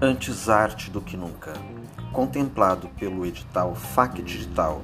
[0.00, 1.54] Antes arte do que nunca,
[2.12, 4.82] contemplado pelo edital FAC Digital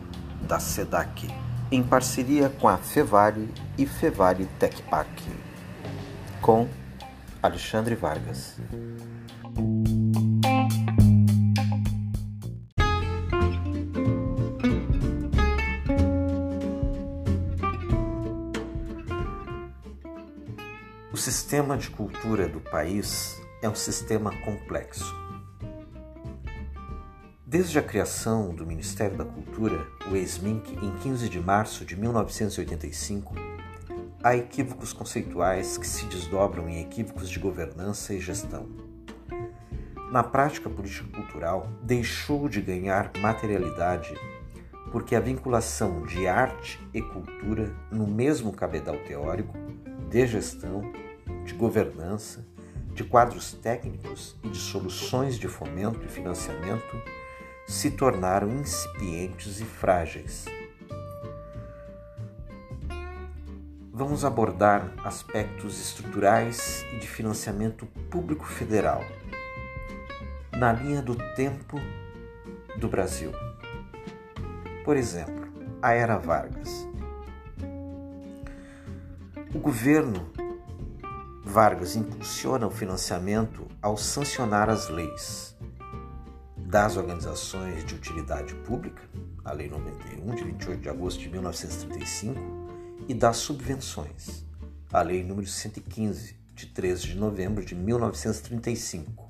[0.49, 1.29] da SEDAC,
[1.71, 5.21] em parceria com a Fevale e Fevale Tech Park,
[6.41, 6.67] com
[7.43, 8.59] Alexandre Vargas.
[21.31, 25.15] Sistema de cultura do país é um sistema complexo.
[27.47, 33.33] Desde a criação do Ministério da Cultura, o ex-MINC, em 15 de março de 1985,
[34.21, 38.69] há equívocos conceituais que se desdobram em equívocos de governança e gestão.
[40.11, 44.13] Na prática político-cultural, deixou de ganhar materialidade
[44.91, 49.57] porque a vinculação de arte e cultura no mesmo cabedal teórico,
[50.09, 50.83] de gestão,
[51.51, 52.47] de governança,
[52.95, 57.03] de quadros técnicos e de soluções de fomento e financiamento
[57.67, 60.45] se tornaram incipientes e frágeis.
[63.93, 69.05] Vamos abordar aspectos estruturais e de financiamento público federal
[70.57, 71.81] na linha do tempo
[72.77, 73.33] do Brasil.
[74.85, 75.49] Por exemplo,
[75.83, 76.89] a Era Vargas.
[79.53, 80.31] O governo
[81.45, 85.57] Vargas impulsiona o financiamento ao sancionar as leis
[86.57, 89.03] das organizações de utilidade pública,
[89.45, 92.39] a Lei 91, de 28 de agosto de 1935,
[93.09, 94.45] e das subvenções,
[94.93, 99.29] a Lei número 115, de 13 de novembro de 1935.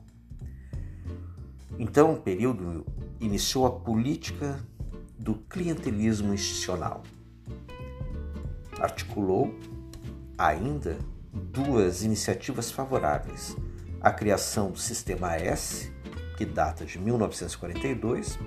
[1.79, 2.85] Então, o período
[3.21, 4.61] iniciou a política
[5.19, 7.03] do clientelismo institucional.
[8.79, 9.55] Articulou
[10.37, 10.99] ainda
[11.33, 13.57] duas iniciativas favoráveis:
[14.01, 15.93] a criação do Sistema S,
[16.37, 18.39] que data de 1942,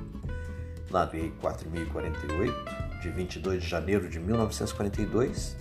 [0.89, 5.57] na Lei 4048, de 22 de janeiro de 1942,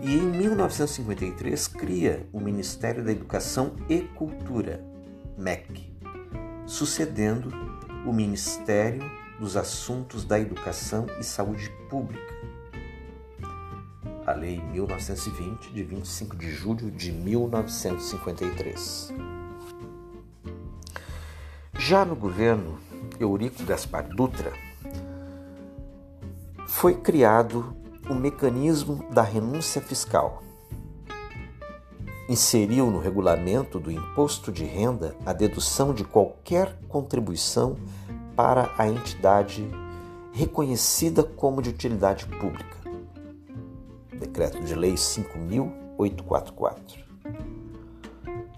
[0.00, 4.84] e em 1953 cria o Ministério da Educação e Cultura,
[5.36, 5.92] MEC,
[6.66, 7.52] sucedendo
[8.06, 9.02] o Ministério
[9.38, 12.37] dos Assuntos da Educação e Saúde Pública,
[14.28, 19.14] a Lei 1920, de 25 de julho de 1953.
[21.72, 22.78] Já no governo
[23.18, 24.52] Eurico Gaspar Dutra,
[26.66, 27.74] foi criado
[28.10, 30.42] o mecanismo da renúncia fiscal.
[32.28, 37.78] Inseriu no regulamento do imposto de renda a dedução de qualquer contribuição
[38.36, 39.66] para a entidade
[40.32, 42.77] reconhecida como de utilidade pública
[44.18, 47.04] Decreto de Lei 5.844,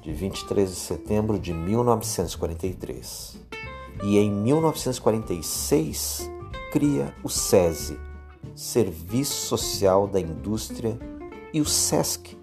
[0.03, 3.39] de 23 de setembro de 1943.
[4.03, 6.31] E em 1946
[6.73, 8.01] cria o SESI,
[8.55, 10.99] Serviço Social da Indústria,
[11.53, 12.39] e o SESC,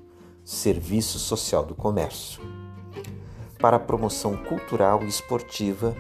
[0.46, 2.40] Serviço Social do Comércio,
[3.58, 5.96] para a promoção cultural e esportiva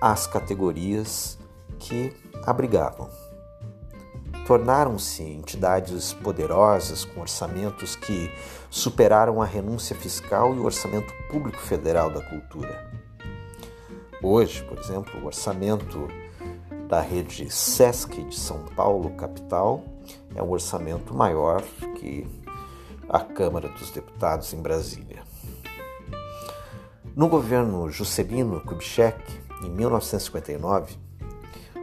[0.00, 1.38] às categorias
[1.78, 2.12] que
[2.44, 3.08] abrigavam
[4.46, 8.30] tornaram-se entidades poderosas com orçamentos que
[8.70, 12.88] superaram a renúncia fiscal e o orçamento público federal da cultura.
[14.22, 16.06] Hoje, por exemplo, o orçamento
[16.88, 19.82] da rede SESC de São Paulo, capital,
[20.34, 21.62] é um orçamento maior
[21.96, 22.26] que
[23.08, 25.22] a Câmara dos Deputados em Brasília.
[27.16, 29.20] No governo Juscelino Kubitschek,
[29.64, 31.05] em 1959,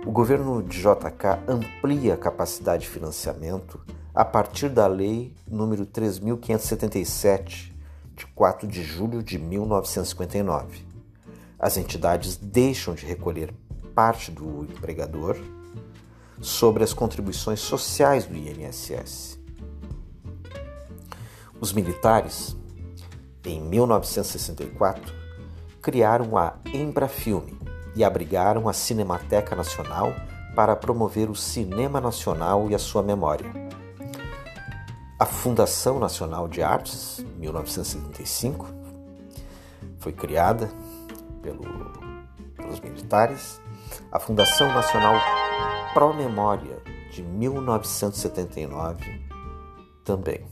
[0.05, 3.79] o governo de JK amplia a capacidade de financiamento
[4.13, 7.73] a partir da Lei número 3577,
[8.15, 10.85] de 4 de julho de 1959.
[11.57, 13.53] As entidades deixam de recolher
[13.95, 15.37] parte do empregador
[16.41, 19.39] sobre as contribuições sociais do INSS.
[21.61, 22.57] Os militares,
[23.45, 25.13] em 1964,
[25.81, 27.62] criaram a Embrafilme,
[27.95, 30.13] e abrigaram a Cinemateca Nacional
[30.55, 33.51] para promover o cinema nacional e a sua memória.
[35.19, 38.67] A Fundação Nacional de Artes, 1975,
[39.97, 40.69] foi criada
[41.41, 41.63] pelo,
[42.55, 43.61] pelos militares.
[44.11, 45.15] A Fundação Nacional
[45.93, 46.81] Pro Memória,
[47.11, 49.21] de 1979,
[50.03, 50.45] também.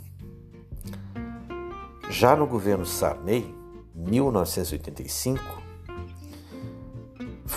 [2.10, 3.56] Já no governo Sarney,
[3.96, 5.61] 1985,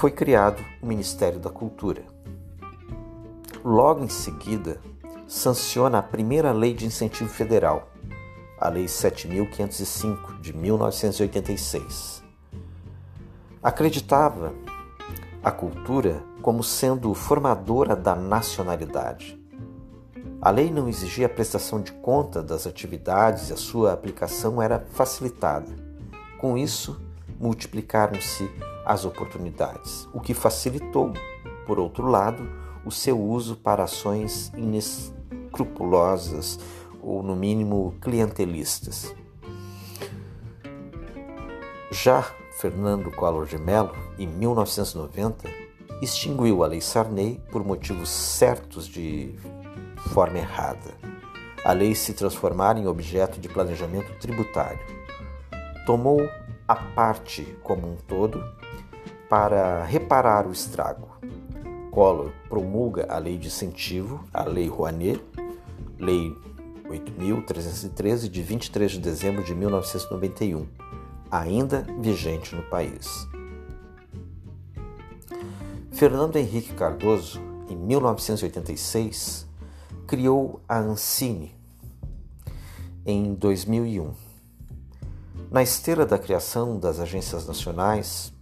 [0.05, 2.03] foi criado o Ministério da Cultura.
[3.65, 4.79] Logo em seguida,
[5.27, 7.91] sanciona a primeira lei de incentivo federal,
[8.61, 12.23] a Lei 7505 de 1986.
[13.63, 14.53] Acreditava
[15.43, 19.43] a cultura como sendo formadora da nacionalidade.
[20.39, 24.87] A lei não exigia a prestação de conta das atividades e a sua aplicação era
[24.91, 25.73] facilitada.
[26.37, 27.01] Com isso,
[27.39, 28.51] multiplicaram-se
[28.85, 31.13] as oportunidades, o que facilitou,
[31.67, 32.49] por outro lado,
[32.85, 36.59] o seu uso para ações inescrupulosas
[37.03, 39.15] ou, no mínimo, clientelistas.
[41.91, 42.25] Já
[42.59, 45.49] Fernando Collor de Mello, em 1990,
[46.03, 49.35] extinguiu a Lei Sarney por motivos certos de
[50.13, 50.95] forma errada.
[51.65, 54.81] A lei se transformar em objeto de planejamento tributário.
[55.87, 56.21] Tomou
[56.67, 58.43] a parte como um todo
[59.29, 61.09] para reparar o estrago.
[61.91, 65.23] Collor promulga a Lei de Incentivo, a Lei Rouanet,
[65.99, 66.35] Lei
[66.89, 70.67] 8.313, de 23 de dezembro de 1991,
[71.31, 73.29] ainda vigente no país.
[75.93, 79.47] Fernando Henrique Cardoso, em 1986,
[80.07, 81.55] criou a Ancine
[83.07, 84.24] em 2001.
[85.55, 88.33] Na esteira da criação das agências nacionais,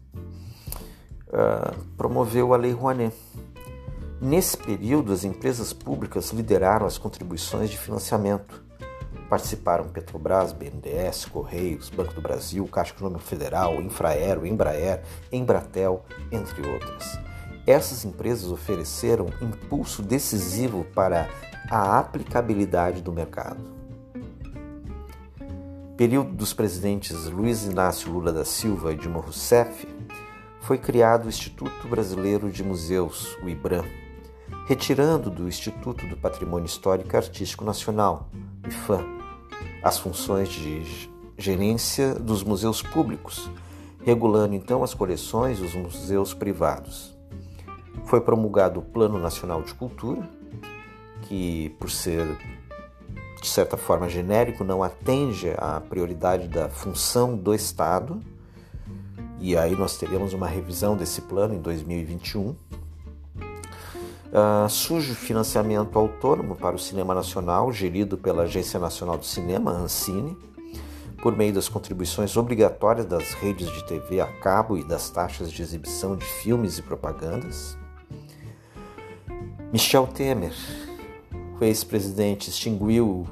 [1.29, 3.15] uh, promoveu a Lei Rouanet.
[4.19, 8.65] Nesse período, as empresas públicas lideraram as contribuições de financiamento.
[9.29, 17.19] Participaram Petrobras, BNDES, Correios, Banco do Brasil, Caixa Econômica Federal, Infraero, Embraer, Embratel, entre outras.
[17.67, 21.29] Essas empresas ofereceram impulso decisivo para
[21.71, 23.82] a aplicabilidade do mercado.
[26.03, 29.87] Período dos presidentes Luiz Inácio Lula da Silva e Dilma Rousseff,
[30.61, 33.85] foi criado o Instituto Brasileiro de Museus, o IBRAM,
[34.67, 38.29] retirando do Instituto do Patrimônio Histórico e Artístico Nacional,
[38.67, 39.07] IFAM,
[39.81, 41.09] as funções de
[41.39, 43.49] gerência dos museus públicos,
[44.05, 47.17] regulando então as coleções dos museus privados.
[48.07, 50.29] Foi promulgado o Plano Nacional de Cultura,
[51.29, 52.27] que, por ser
[53.43, 58.21] de certa forma genérico, não atende à prioridade da função do Estado.
[59.41, 62.51] E aí nós teremos uma revisão desse plano em 2021.
[62.51, 62.57] Uh,
[64.69, 70.39] surge o financiamento autônomo para o cinema nacional, gerido pela Agência Nacional do Cinema, Ancine,
[71.21, 75.61] por meio das contribuições obrigatórias das redes de TV a cabo e das taxas de
[75.61, 77.77] exibição de filmes e propagandas.
[79.73, 80.55] Michel Temer,
[81.63, 83.25] o ex-presidente extinguiu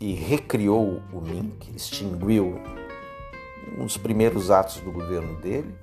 [0.00, 2.58] e recriou o MINC, extinguiu
[3.78, 5.74] um dos primeiros atos do governo dele,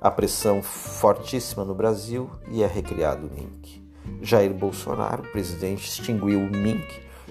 [0.00, 3.82] a pressão fortíssima no Brasil e é recriado o MINC.
[4.22, 6.88] Jair Bolsonaro, presidente, extinguiu o MINC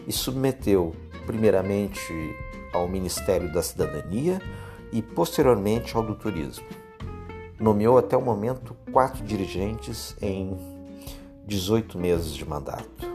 [0.07, 0.95] e submeteu
[1.25, 2.13] primeiramente
[2.73, 4.39] ao Ministério da Cidadania
[4.91, 6.67] e posteriormente ao do Turismo.
[7.59, 10.55] Nomeou até o momento quatro dirigentes em
[11.47, 13.10] 18 meses de mandato.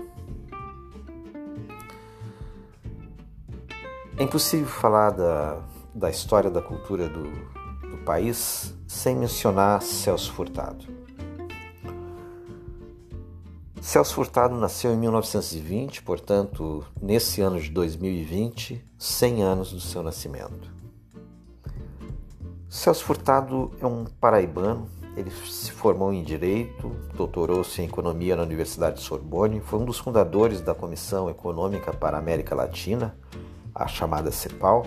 [4.18, 5.60] É impossível falar da,
[5.94, 7.24] da história da cultura do,
[7.90, 10.86] do país sem mencionar Celso Furtado.
[13.78, 20.74] Celso Furtado nasceu em 1920, portanto, nesse ano de 2020, 100 anos do seu nascimento.
[22.70, 28.96] Celso Furtado é um paraibano, ele se formou em Direito, doutorou-se em Economia na Universidade
[28.96, 33.14] de Sorbonne, foi um dos fundadores da Comissão Econômica para a América Latina,
[33.76, 34.86] a chamada CEPAL,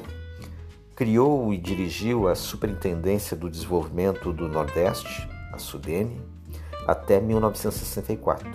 [0.96, 6.20] criou e dirigiu a Superintendência do Desenvolvimento do Nordeste, a SUDENE,
[6.88, 8.50] até 1964.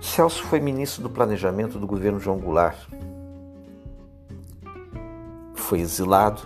[0.00, 2.78] Celso foi ministro do Planejamento do governo João Goulart.
[5.54, 6.42] Foi exilado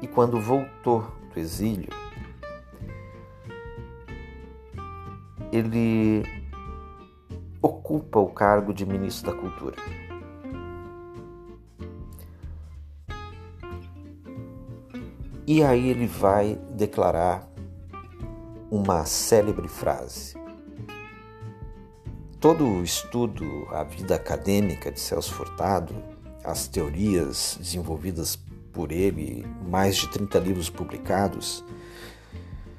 [0.00, 1.90] e, quando voltou do exílio,
[5.52, 6.24] ele
[7.60, 9.76] ocupa o cargo de ministro da Cultura.
[15.52, 17.44] E aí ele vai declarar
[18.70, 20.36] uma célebre frase.
[22.38, 25.92] Todo o estudo, a vida acadêmica de Celso Furtado,
[26.44, 28.38] as teorias desenvolvidas
[28.72, 31.64] por ele, mais de 30 livros publicados,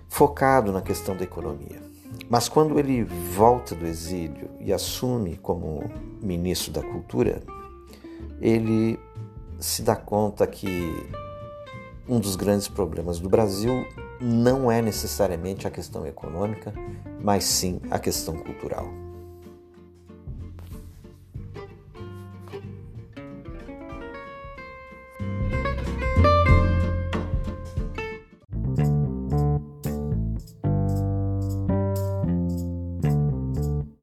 [0.07, 1.83] focado na questão da economia.
[2.29, 7.43] Mas quando ele volta do exílio e assume como ministro da Cultura,
[8.39, 8.97] ele
[9.59, 10.89] se dá conta que
[12.07, 13.85] um dos grandes problemas do Brasil
[14.19, 16.73] não é necessariamente a questão econômica,
[17.21, 18.87] mas sim a questão cultural.